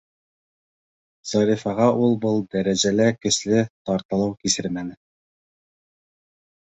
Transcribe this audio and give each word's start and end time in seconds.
Зарифаға 1.31 1.89
ул 2.05 2.17
был 2.25 2.41
дәрәжәлә 2.55 3.09
көслө 3.27 3.61
тартылыу 3.91 4.35
кисермәне. 4.43 5.01